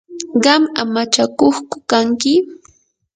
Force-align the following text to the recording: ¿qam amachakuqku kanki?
¿qam 0.43 0.61
amachakuqku 0.81 1.77
kanki? 1.89 2.33